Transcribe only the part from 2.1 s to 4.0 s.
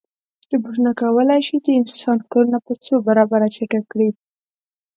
کارونه په څو برابره چټک